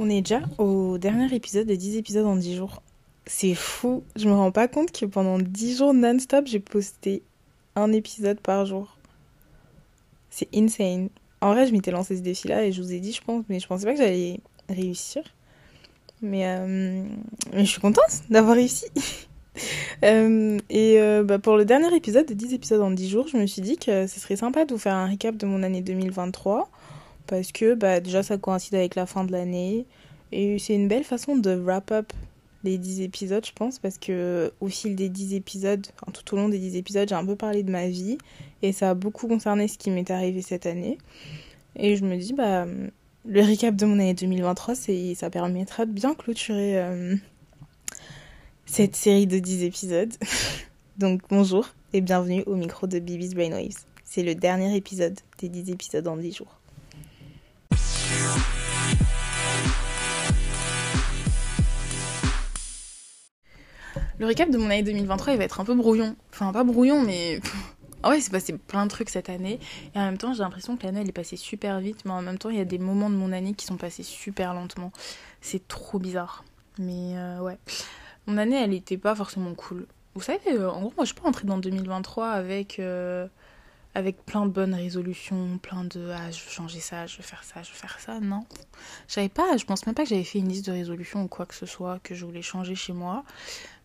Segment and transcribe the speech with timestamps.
[0.00, 2.82] On est déjà au dernier épisode des 10 épisodes en 10 jours.
[3.26, 7.22] C'est fou, je me rends pas compte que pendant 10 jours non-stop, j'ai posté
[7.74, 8.96] un épisode par jour.
[10.30, 11.08] C'est insane.
[11.40, 13.58] En vrai, je m'étais lancé ce défi-là et je vous ai dit, je pense, mais
[13.58, 14.38] je pensais pas que j'allais
[14.68, 15.24] réussir.
[16.22, 17.02] Mais, euh,
[17.54, 18.86] je suis contente d'avoir réussi.
[20.04, 23.36] Euh, et euh, bah, pour le dernier épisode de 10 épisodes en 10 jours, je
[23.36, 25.80] me suis dit que ce serait sympa de vous faire un recap de mon année
[25.80, 26.70] 2023
[27.28, 29.86] parce que bah, déjà ça coïncide avec la fin de l'année
[30.32, 32.12] et c'est une belle façon de wrap up
[32.64, 36.48] les 10 épisodes, je pense, parce que au fil des 10 épisodes, tout au long
[36.48, 38.18] des 10 épisodes, j'ai un peu parlé de ma vie
[38.62, 40.98] et ça a beaucoup concerné ce qui m'est arrivé cette année.
[41.76, 42.66] Et je me dis, bah,
[43.26, 44.74] le recap de mon année 2023,
[45.14, 47.14] ça permettra de bien clôturer euh,
[48.66, 50.12] cette série de 10 épisodes.
[50.98, 53.84] Donc bonjour et bienvenue au micro de Bibi's Brainwaves.
[54.02, 56.57] C'est le dernier épisode des 10 épisodes en 10 jours.
[64.18, 66.16] Le recap de mon année 2023, il va être un peu brouillon.
[66.32, 67.40] Enfin, pas brouillon, mais.
[68.04, 69.58] Ah ouais, c'est passé plein de trucs cette année.
[69.92, 72.04] Et en même temps, j'ai l'impression que l'année, elle est passée super vite.
[72.04, 74.04] Mais en même temps, il y a des moments de mon année qui sont passés
[74.04, 74.92] super lentement.
[75.40, 76.44] C'est trop bizarre.
[76.78, 77.58] Mais euh, ouais.
[78.28, 79.84] Mon année, elle était pas forcément cool.
[80.14, 83.26] Vous savez, euh, en gros, moi, je suis pas rentrée dans 2023 avec, euh,
[83.96, 87.42] avec plein de bonnes résolutions, plein de ah, je veux changer ça, je veux faire
[87.42, 88.20] ça, je veux faire ça.
[88.20, 88.44] Non.
[89.08, 91.46] J'avais pas, je pense même pas que j'avais fait une liste de résolutions ou quoi
[91.46, 93.24] que ce soit que je voulais changer chez moi.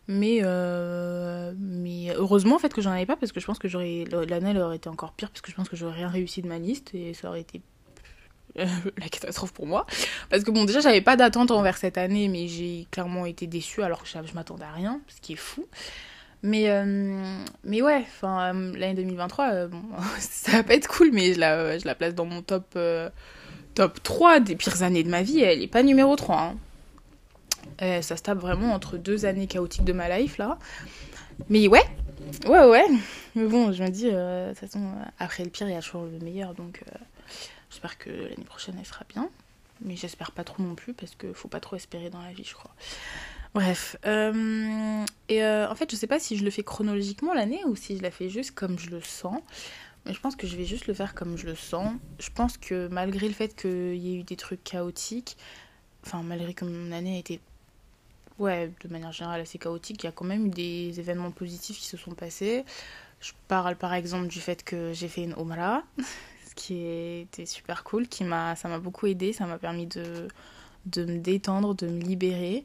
[0.08, 3.70] Mais, euh, mais heureusement en fait que j'en avais pas parce que je pense que
[3.70, 6.48] j'aurais l'année aurait été encore pire parce que je pense que j'aurais rien réussi de
[6.48, 7.62] ma liste et ça aurait été
[8.56, 9.86] la catastrophe pour moi.
[10.30, 13.84] Parce que bon, déjà, j'avais pas d'attente envers cette année, mais j'ai clairement été déçue
[13.84, 15.66] alors que je, m'attendais à rien, ce qui est fou.
[16.44, 16.84] Mais, euh,
[17.64, 19.82] mais ouais, enfin, euh, l'année 2023, euh, bon,
[20.20, 22.78] ça va pas être cool, mais je la, je la place dans mon top,
[23.76, 25.40] top 3 des pires années de ma vie.
[25.40, 26.38] Elle est pas numéro 3.
[26.38, 26.56] Hein.
[27.80, 30.58] Ça se tape vraiment entre deux années chaotiques de ma life, là.
[31.50, 31.84] Mais ouais,
[32.48, 32.86] ouais, ouais.
[33.36, 36.04] Mais bon, je me dis, de toute façon, après le pire, il y a toujours
[36.04, 36.84] le meilleur, donc
[37.74, 39.30] J'espère que l'année prochaine elle sera bien.
[39.82, 42.44] Mais j'espère pas trop non plus parce qu'il faut pas trop espérer dans la vie,
[42.44, 42.70] je crois.
[43.56, 43.98] Bref.
[44.06, 47.76] Euh, et euh, en fait, je sais pas si je le fais chronologiquement l'année ou
[47.76, 49.42] si je la fais juste comme je le sens.
[50.06, 51.92] Mais je pense que je vais juste le faire comme je le sens.
[52.20, 55.36] Je pense que malgré le fait qu'il y ait eu des trucs chaotiques,
[56.06, 57.42] enfin, malgré que mon année a été,
[58.40, 61.80] ouais, de manière générale assez chaotique, il y a quand même eu des événements positifs
[61.80, 62.66] qui se sont passés.
[63.20, 65.84] Je parle par exemple du fait que j'ai fait une Omra
[66.56, 70.28] qui était super cool, qui m'a, ça m'a beaucoup aidé, ça m'a permis de,
[70.86, 72.64] de me détendre, de me libérer.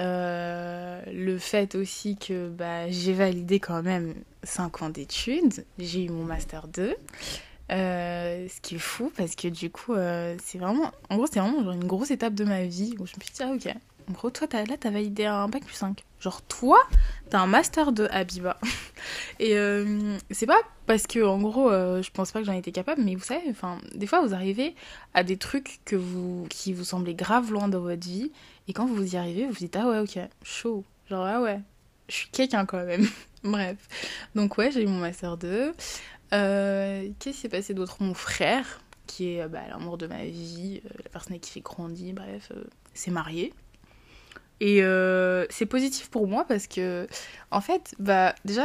[0.00, 6.08] Euh, le fait aussi que bah, j'ai validé quand même 5 ans d'études, j'ai eu
[6.10, 6.94] mon master 2.
[7.70, 11.40] Euh, ce qui est fou parce que du coup, euh, c'est vraiment, en gros, c'est
[11.40, 13.74] vraiment une grosse étape de ma vie où je me suis dit, ah ok,
[14.08, 16.02] en gros, toi, as, là, t'as validé un bac plus 5.
[16.20, 16.80] Genre, toi,
[17.28, 18.58] t'as un master de Habiba.
[19.38, 22.72] Et euh, c'est pas parce que, en gros, euh, je pense pas que j'en étais
[22.72, 24.74] capable, mais vous savez, enfin, des fois, vous arrivez
[25.14, 28.32] à des trucs que vous, qui vous semblaient grave loin dans votre vie,
[28.66, 30.84] et quand vous y arrivez, vous vous dites, ah ouais, ok, chaud.
[31.10, 31.60] Genre, ah ouais,
[32.08, 33.06] je suis quelqu'un quand même.
[33.44, 33.76] Bref.
[34.34, 35.74] Donc, ouais, j'ai eu mon master 2.
[36.32, 37.98] Euh, Qu'est-ce qui s'est passé d'autre?
[38.00, 42.52] Mon frère, qui est bah, l'amour de ma vie, la personne qui j'ai grandi, bref,
[42.94, 43.52] s'est marié.
[44.60, 47.06] Et euh, c'est positif pour moi parce que,
[47.50, 48.64] en fait, bah, déjà,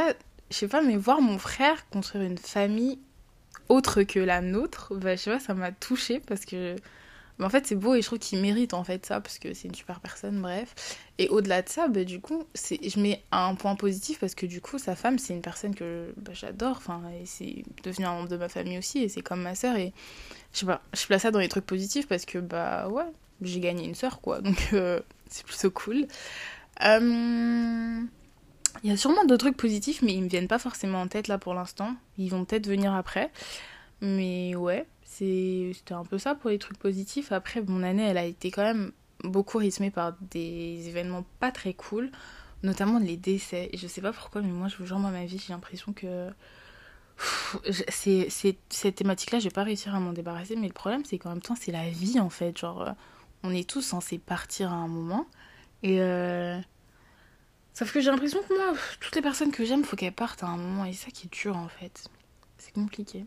[0.50, 2.98] je sais pas, mais voir mon frère construire une famille
[3.68, 6.76] autre que la nôtre, bah, je sais pas, ça m'a touchée parce que,
[7.38, 9.54] bah, en fait, c'est beau et je trouve qu'il mérite en fait ça parce que
[9.54, 10.74] c'est une super personne, bref.
[11.18, 14.60] Et au-delà de ça, bah, du coup, je mets un point positif parce que, du
[14.60, 18.28] coup, sa femme, c'est une personne que bah, j'adore, enfin, et c'est devenu un membre
[18.28, 19.92] de ma famille aussi et c'est comme ma sœur et
[20.52, 23.06] je sais pas, je place ça dans les trucs positifs parce que, bah, ouais,
[23.42, 24.40] j'ai gagné une sœur, quoi.
[24.40, 26.06] Donc, euh, c'est plutôt cool.
[26.84, 28.00] Euh,
[28.82, 31.28] il y a sûrement d'autres trucs positifs, mais ils me viennent pas forcément en tête
[31.28, 31.94] là pour l'instant.
[32.18, 33.30] Ils vont peut-être venir après.
[34.00, 37.32] Mais ouais, c'était un peu ça pour les trucs positifs.
[37.32, 38.92] Après, mon année, elle a été quand même
[39.22, 42.10] beaucoup rythmée par des événements pas très cool,
[42.62, 43.70] notamment les décès.
[43.72, 45.92] Et je sais pas pourquoi, mais moi, je vous jure, moi, ma vie, j'ai l'impression
[45.92, 46.30] que.
[47.88, 51.30] C'est, cette thématique-là, je vais pas réussir à m'en débarrasser, mais le problème, c'est qu'en
[51.30, 52.58] même temps, c'est la vie en fait.
[52.58, 52.92] Genre,
[53.44, 55.26] on est tous censés partir à un moment.
[55.82, 56.58] Et euh...
[57.74, 60.46] Sauf que j'ai l'impression que moi, toutes les personnes que j'aime, faut qu'elles partent à
[60.46, 60.84] un moment.
[60.84, 62.08] Et ça qui est dur en fait.
[62.58, 63.26] C'est compliqué.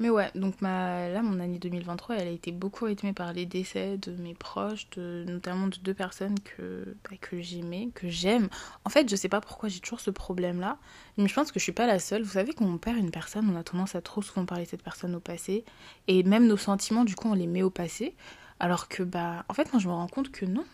[0.00, 3.46] Mais ouais, donc ma, là, mon année 2023, elle a été beaucoup rythmée par les
[3.46, 8.48] décès de mes proches, de, notamment de deux personnes que, bah, que j'aimais, que j'aime.
[8.84, 10.78] En fait, je sais pas pourquoi j'ai toujours ce problème-là,
[11.16, 12.22] mais je pense que je suis pas la seule.
[12.22, 14.68] Vous savez, quand on perd une personne, on a tendance à trop souvent parler de
[14.68, 15.64] cette personne au passé,
[16.06, 18.14] et même nos sentiments, du coup, on les met au passé.
[18.60, 20.64] Alors que, bah, en fait, moi, je me rends compte que non,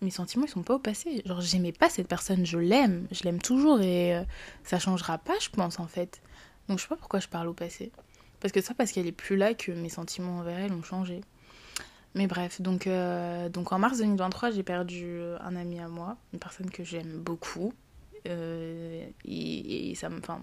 [0.00, 1.22] mes sentiments, ils sont pas au passé.
[1.26, 4.22] Genre, j'aimais pas cette personne, je l'aime, je l'aime toujours et euh,
[4.62, 6.22] ça changera pas, je pense, en fait.
[6.68, 7.92] Donc, je sais pas pourquoi je parle au passé.
[8.40, 11.22] Parce que ça, parce qu'elle est plus là que mes sentiments envers elle ont changé.
[12.14, 16.38] Mais bref, donc, euh, donc en mars 2023, j'ai perdu un ami à moi, une
[16.38, 17.72] personne que j'aime beaucoup.
[18.28, 20.18] Euh, et, et, ça me.
[20.18, 20.40] Enfin,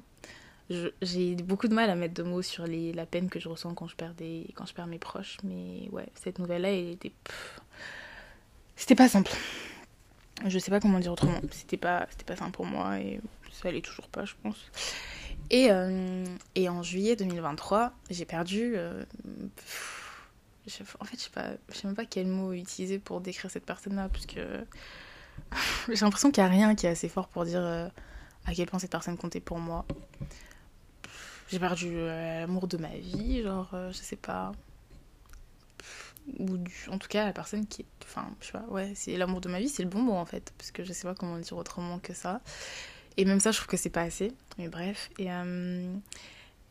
[1.01, 3.87] j'ai beaucoup de mal à mettre de mots sur la peine que je ressens quand
[3.87, 5.37] je perds, des, quand je perds mes proches.
[5.43, 7.11] Mais ouais, cette nouvelle-là, elle était.
[8.75, 9.31] C'était pas simple.
[10.47, 11.39] Je sais pas comment dire autrement.
[11.51, 13.19] C'était pas, pas simple pour moi et
[13.51, 14.57] ça l'est toujours pas, je pense.
[15.49, 16.25] Et, euh,
[16.55, 18.73] et en juillet 2023, j'ai perdu.
[18.75, 19.03] Euh,
[20.99, 23.65] en fait, je sais pas, je sais même pas quel mot utiliser pour décrire cette
[23.65, 24.65] personne-là, parce que
[25.89, 27.87] j'ai l'impression qu'il n'y a rien qui est assez fort pour dire euh,
[28.45, 29.85] à quel point cette personne comptait pour moi.
[31.51, 34.53] J'ai perdu euh, l'amour de ma vie, genre, euh, je sais pas.
[36.39, 36.57] Ou
[36.87, 37.85] en tout cas, la personne qui est.
[38.03, 40.25] Enfin, je sais pas, ouais, c'est l'amour de ma vie, c'est le bon mot en
[40.25, 40.53] fait.
[40.57, 42.39] Parce que je sais pas comment dire autrement que ça.
[43.17, 44.31] Et même ça, je trouve que c'est pas assez.
[44.57, 45.09] Mais bref.
[45.19, 45.93] Et, euh,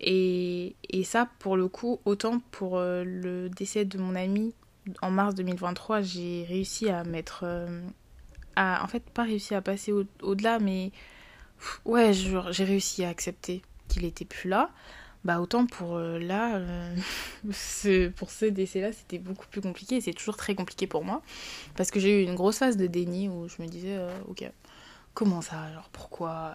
[0.00, 4.54] et, et, ça, pour le coup, autant pour le décès de mon ami
[5.02, 7.44] en mars 2023, j'ai réussi à mettre.
[8.56, 9.92] à, en fait, pas réussi à passer
[10.22, 10.90] au-delà, mais.
[11.84, 13.60] Ouais, j'ai réussi à accepter
[13.90, 14.70] qu'il était plus là,
[15.24, 16.96] bah autant pour euh, là, euh,
[18.16, 21.20] pour ce décès-là, c'était beaucoup plus compliqué c'est toujours très compliqué pour moi
[21.76, 24.50] parce que j'ai eu une grosse phase de déni où je me disais, euh, ok,
[25.12, 26.54] comment ça, genre pourquoi,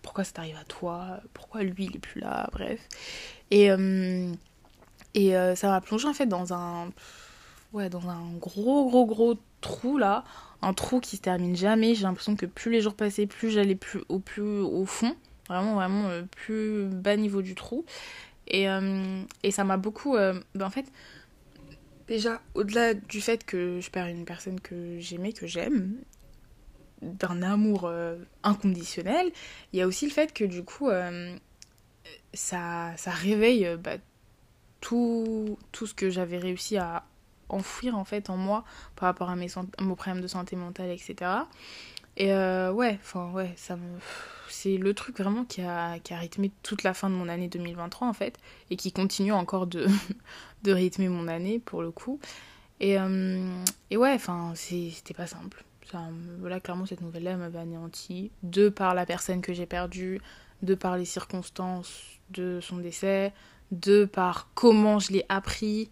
[0.00, 2.80] pourquoi ça t'arrive à toi, pourquoi lui il est plus là, bref.
[3.50, 3.68] Et,
[5.14, 6.90] et ça m'a plongé en fait dans un,
[7.72, 10.24] ouais, dans un gros gros gros trou là,
[10.62, 11.94] un trou qui se termine jamais.
[11.94, 15.14] J'ai l'impression que plus les jours passaient, plus j'allais plus au plus au fond
[15.48, 17.84] vraiment vraiment le plus bas niveau du trou.
[18.46, 20.86] Et, euh, et ça m'a beaucoup euh, ben en fait
[22.06, 25.96] déjà au-delà du fait que je perds une personne que j'aimais que j'aime
[27.00, 29.32] d'un amour euh, inconditionnel
[29.72, 30.90] il y a aussi le fait que du coup
[32.34, 33.96] ça, ça réveille bah,
[34.80, 37.04] tout, tout ce que j'avais réussi à
[37.48, 38.64] enfouir en fait en moi
[38.96, 41.30] par rapport à mes, à mes problèmes de santé mentale etc
[42.16, 43.76] et ouais enfin ouais ça
[44.54, 47.48] c'est le truc vraiment qui a, qui a rythmé toute la fin de mon année
[47.48, 48.38] 2023 en fait,
[48.70, 49.86] et qui continue encore de,
[50.62, 52.20] de rythmer mon année pour le coup.
[52.80, 53.46] Et, euh,
[53.90, 55.64] et ouais, enfin, c'était pas simple.
[55.90, 56.00] Ça,
[56.40, 60.20] voilà, clairement, cette nouvelle-là m'avait anéanti, de par la personne que j'ai perdue,
[60.62, 63.32] de par les circonstances de son décès,
[63.70, 65.90] de par comment je l'ai appris.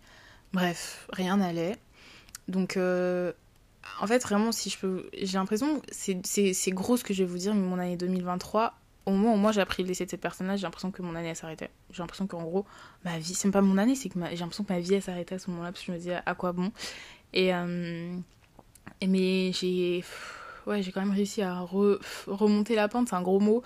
[0.52, 1.76] Bref, rien n'allait.
[2.48, 3.32] Donc, euh,
[4.00, 5.08] en fait, vraiment, si je peux.
[5.12, 8.74] J'ai l'impression, c'est gros ce que je vais vous dire, mais mon année 2023,
[9.06, 11.14] au moment où moi j'ai appris le décès de cette personne-là, j'ai l'impression que mon
[11.16, 11.70] année s'arrêtait.
[11.90, 12.64] J'ai l'impression qu'en gros,
[13.04, 15.38] ma vie, c'est pas mon année, c'est que j'ai l'impression que ma vie s'arrêtait à
[15.38, 16.72] ce moment-là, parce que je me disais à quoi bon?
[17.32, 17.54] Et.
[17.54, 18.16] Euh,
[19.06, 20.04] mais j'ai.
[20.66, 23.62] Ouais, j'ai quand même réussi à remonter la pente, c'est un gros mot,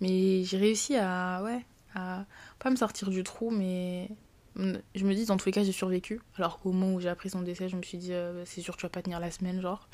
[0.00, 1.42] mais j'ai réussi à.
[1.42, 1.64] Ouais,
[1.94, 2.24] à
[2.58, 4.08] pas me sortir du trou, mais
[4.56, 6.20] je me dis, dans tous les cas, j'ai survécu.
[6.36, 8.76] Alors qu'au moment où j'ai appris son décès, je me suis dit, euh, c'est sûr,
[8.76, 9.88] tu vas pas tenir la semaine, genre.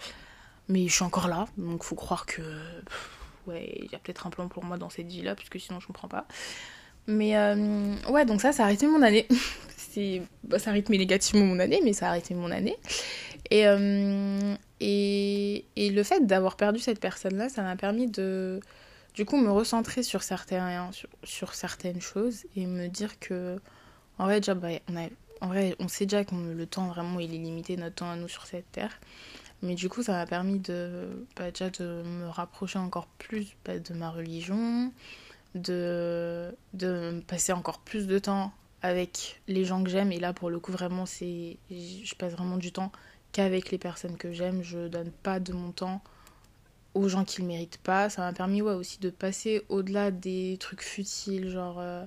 [0.69, 2.43] Mais je suis encore là, donc faut croire que.
[3.47, 5.87] ouais, il y a peut-être un plan pour moi dans cette vie-là, puisque sinon je
[5.87, 6.27] comprends pas.
[7.09, 9.27] Mais euh, ouais, donc ça, ça a rythmé mon année.
[10.45, 12.77] bah, ça a rythmé négativement mon année, mais ça a rythmé mon année.
[13.51, 18.61] Et, euh, et, et, le fait d'avoir perdu cette personne-là, ça m'a permis de,
[19.15, 23.59] du coup, me recentrer sur, sur certaines choses et me dire que
[24.23, 24.41] en vrai,
[24.89, 25.09] on a,
[25.41, 28.15] en vrai, on sait déjà que le temps, vraiment, il est limité, notre temps à
[28.15, 29.01] nous sur cette terre.
[29.63, 33.81] Mais du coup, ça m'a permis de, bah, déjà de me rapprocher encore plus bah,
[33.81, 34.93] de ma religion,
[35.57, 40.13] de, de passer encore plus de temps avec les gens que j'aime.
[40.13, 42.93] Et là, pour le coup, vraiment, c'est, je passe vraiment du temps
[43.33, 44.63] qu'avec les personnes que j'aime.
[44.63, 46.01] Je donne pas de mon temps
[46.95, 48.09] aux gens qui le méritent pas.
[48.09, 51.81] Ça m'a permis ouais, aussi de passer au-delà des trucs futiles, genre...
[51.81, 52.05] Euh,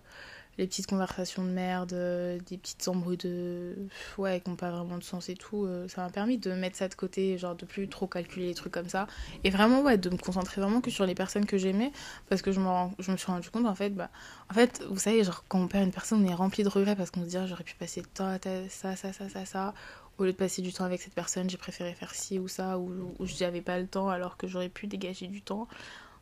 [0.58, 3.76] les petites conversations de merde, euh, des petites embrouilles de.
[4.18, 5.66] Ouais, qui n'ont pas vraiment de sens et tout.
[5.66, 8.54] Euh, ça m'a permis de mettre ça de côté, genre de plus trop calculer les
[8.54, 9.08] trucs comme ça.
[9.44, 11.92] Et vraiment, ouais, de me concentrer vraiment que sur les personnes que j'aimais.
[12.30, 12.68] Parce que je me,
[13.00, 14.10] je me suis rendu compte, en fait, bah.
[14.50, 16.96] En fait, vous savez, genre, quand on perd une personne, on est rempli de regrets
[16.96, 19.46] parce qu'on se dit, ah, j'aurais pu passer de temps à ça, ça, ça, ça,
[19.46, 19.74] ça.
[20.18, 22.78] Au lieu de passer du temps avec cette personne, j'ai préféré faire ci ou ça,
[22.80, 25.68] ou, ou je n'avais pas le temps alors que j'aurais pu dégager du temps.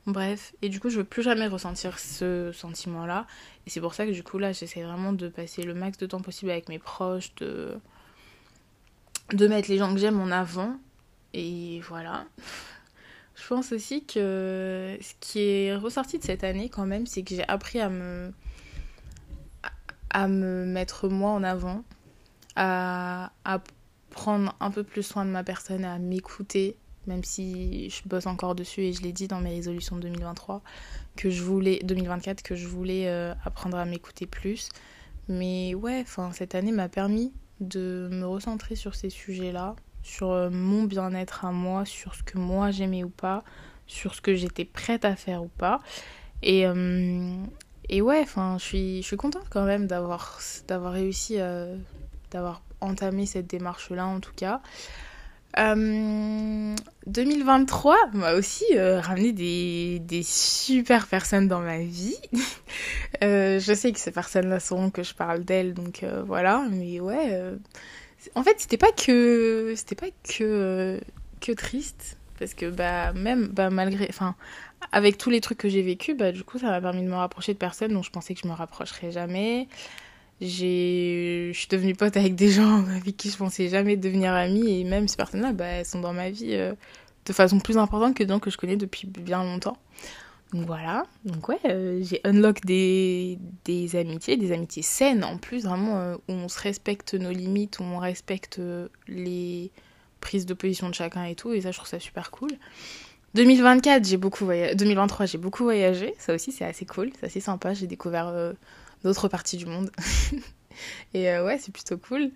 [0.05, 3.25] Bref, et du coup, je veux plus jamais ressentir ce sentiment-là.
[3.65, 6.05] Et c'est pour ça que du coup, là, j'essaie vraiment de passer le max de
[6.05, 7.77] temps possible avec mes proches, de,
[9.31, 10.77] de mettre les gens que j'aime en avant.
[11.33, 12.25] Et voilà.
[13.35, 17.33] Je pense aussi que ce qui est ressorti de cette année, quand même, c'est que
[17.35, 18.31] j'ai appris à me,
[20.11, 21.83] à me mettre moi en avant,
[22.55, 23.59] à, à
[24.11, 28.55] prendre un peu plus soin de ma personne, à m'écouter, même si je bosse encore
[28.55, 30.61] dessus et je l'ai dit dans mes résolutions de 2023
[31.15, 34.69] que je voulais 2024 que je voulais euh, apprendre à m'écouter plus.
[35.27, 40.49] Mais ouais, enfin cette année m'a permis de me recentrer sur ces sujets-là, sur euh,
[40.49, 43.43] mon bien-être à moi, sur ce que moi j'aimais ou pas,
[43.87, 45.81] sur ce que j'étais prête à faire ou pas.
[46.41, 47.35] Et, euh,
[47.89, 51.37] et ouais, enfin, je suis, je suis contente quand même d'avoir, d'avoir réussi,
[52.31, 54.61] d'avoir entamé cette démarche-là en tout cas.
[55.55, 62.17] 2023 m'a aussi ramené des, super personnes dans ma vie.
[63.21, 66.65] je sais que ces personnes-là sauront que je parle d'elles, donc voilà.
[66.69, 67.39] Mais ouais,
[68.35, 70.99] en fait, c'était pas que c'était pas que
[71.41, 74.35] que triste parce que bah même bah malgré enfin
[74.91, 77.15] avec tous les trucs que j'ai vécu, bah du coup, ça m'a permis de me
[77.15, 79.67] rapprocher de personnes dont je pensais que je me rapprocherais jamais.
[80.41, 84.83] Je suis devenue pote avec des gens avec qui je pensais jamais devenir amie et
[84.83, 86.73] même ces personnes-là, bah elles sont dans ma vie euh,
[87.25, 89.77] de façon plus importante que des gens que je connais depuis bien longtemps.
[90.51, 95.63] Donc voilà, donc ouais, euh, j'ai unlock des, des amitiés, des amitiés saines en plus,
[95.63, 98.61] vraiment euh, où on se respecte nos limites, où on respecte
[99.07, 99.71] les
[100.21, 102.51] prises de position de chacun et tout, et ça je trouve ça super cool.
[103.33, 107.39] 2024, j'ai beaucoup voyagé, 2023, j'ai beaucoup voyagé, ça aussi c'est assez cool, c'est assez
[107.39, 108.31] sympa, j'ai découvert
[109.03, 109.91] d'autres parties du monde.
[111.13, 112.31] et ouais, c'est plutôt cool.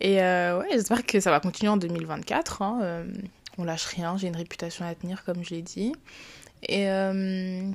[0.00, 3.04] Et ouais, j'espère que ça va continuer en 2024, hein,
[3.58, 5.92] on lâche rien, j'ai une réputation à tenir comme je l'ai dit.
[6.62, 7.70] Et euh,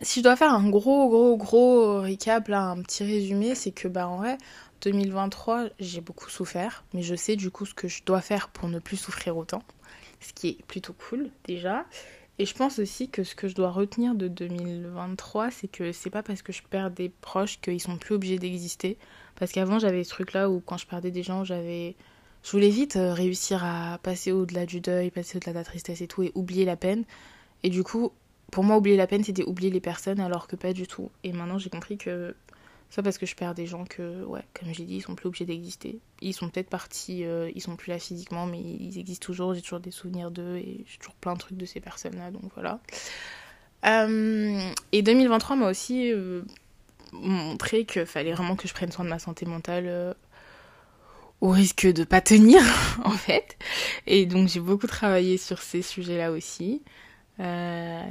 [0.00, 3.88] si je dois faire un gros, gros, gros recap, là, un petit résumé, c'est que,
[3.88, 4.38] bah, en vrai,
[4.82, 8.68] 2023, j'ai beaucoup souffert, mais je sais du coup ce que je dois faire pour
[8.68, 9.62] ne plus souffrir autant,
[10.20, 11.86] ce qui est plutôt cool déjà.
[12.38, 16.10] Et je pense aussi que ce que je dois retenir de 2023, c'est que c'est
[16.10, 18.98] pas parce que je perds des proches qu'ils sont plus obligés d'exister.
[19.36, 21.96] Parce qu'avant, j'avais ce truc-là où quand je perdais des gens, j'avais.
[22.42, 26.00] Je voulais vite euh, réussir à passer au-delà du deuil, passer au-delà de la tristesse
[26.00, 27.04] et tout, et oublier la peine.
[27.62, 28.12] Et du coup,
[28.52, 31.10] pour moi, oublier la peine, c'était oublier les personnes, alors que pas du tout.
[31.24, 32.34] Et maintenant, j'ai compris que
[32.90, 35.26] soit parce que je perds des gens que, ouais, comme j'ai dit, ils sont plus
[35.26, 35.98] obligés d'exister.
[36.20, 39.54] Ils sont peut-être partis, euh, ils sont plus là physiquement, mais ils existent toujours.
[39.54, 42.50] J'ai toujours des souvenirs d'eux et j'ai toujours plein de trucs de ces personnes-là, donc
[42.54, 42.80] voilà.
[43.84, 44.60] Euh,
[44.92, 46.42] et 2023 m'a aussi euh,
[47.12, 50.14] montré qu'il fallait vraiment que je prenne soin de ma santé mentale
[51.40, 52.62] au risque de pas tenir,
[53.04, 53.56] en fait.
[54.06, 56.82] Et donc j'ai beaucoup travaillé sur ces sujets-là aussi.
[57.38, 58.02] Euh,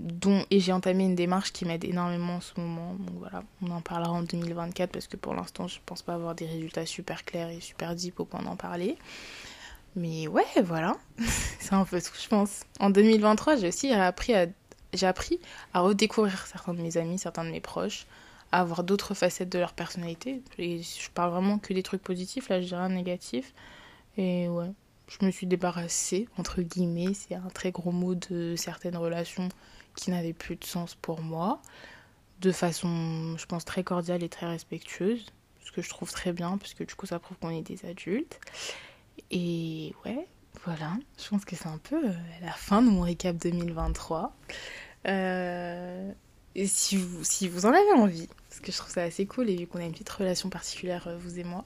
[0.00, 2.94] dont, et j'ai entamé une démarche qui m'aide énormément en ce moment.
[2.94, 6.34] Donc voilà, on en parlera en 2024 parce que pour l'instant, je pense pas avoir
[6.34, 8.96] des résultats super clairs et super deep au point d'en parler.
[9.94, 10.96] Mais ouais, voilà,
[11.58, 12.64] c'est un peu tout, je pense.
[12.80, 14.46] En 2023, j'ai aussi appris à,
[14.92, 15.40] j'ai appris
[15.72, 18.06] à redécouvrir certains de mes amis, certains de mes proches,
[18.52, 20.42] à avoir d'autres facettes de leur personnalité.
[20.58, 23.54] Et je parle vraiment que des trucs positifs, là, je dirais un négatif.
[24.18, 24.70] Et ouais,
[25.08, 29.48] je me suis débarrassée, entre guillemets, c'est un très gros mot de certaines relations
[29.94, 31.60] qui n'avaient plus de sens pour moi,
[32.40, 35.26] de façon, je pense, très cordiale et très respectueuse,
[35.64, 37.86] ce que je trouve très bien, parce que du coup ça prouve qu'on est des
[37.86, 38.40] adultes.
[39.30, 40.26] Et ouais,
[40.64, 44.34] voilà, je pense que c'est un peu euh, la fin de mon récap 2023.
[45.06, 46.12] Euh,
[46.54, 49.50] et si vous, si vous en avez envie, parce que je trouve ça assez cool,
[49.50, 51.64] et vu qu'on a une petite relation particulière, euh, vous et moi,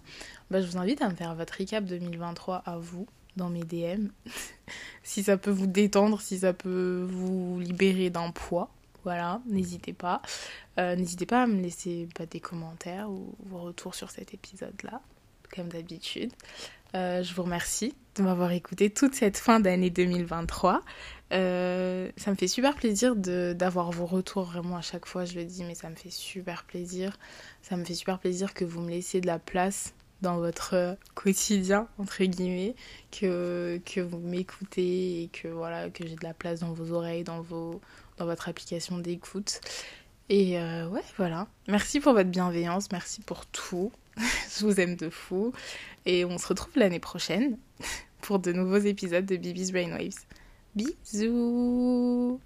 [0.51, 3.07] bah, je vous invite à me faire votre récap 2023 à vous,
[3.37, 4.09] dans mes DM.
[5.03, 8.71] si ça peut vous détendre, si ça peut vous libérer d'un poids.
[9.05, 10.21] Voilà, n'hésitez pas.
[10.79, 15.01] Euh, n'hésitez pas à me laisser bah, des commentaires ou vos retours sur cet épisode-là,
[15.55, 16.33] comme d'habitude.
[16.95, 20.83] Euh, je vous remercie de m'avoir écouté toute cette fin d'année 2023.
[21.33, 25.45] Euh, ça me fait super plaisir d'avoir vos retours vraiment à chaque fois, je le
[25.45, 27.17] dis, mais ça me fait super plaisir.
[27.63, 30.95] Ça me fait super plaisir que vous me laissiez de la place dans votre euh,
[31.15, 32.75] quotidien entre guillemets
[33.11, 37.25] que, que vous m'écoutez et que voilà que j'ai de la place dans vos oreilles
[37.25, 37.81] dans vos
[38.19, 39.61] dans votre application d'écoute.
[40.29, 41.49] Et euh, ouais voilà.
[41.67, 42.93] Merci pour votre bienveillance.
[42.93, 43.91] Merci pour tout.
[44.17, 45.53] Je vous aime de fou.
[46.07, 47.59] Et on se retrouve l'année prochaine
[48.21, 50.25] pour de nouveaux épisodes de Bibi's Brainwaves.
[50.77, 52.41] Bisous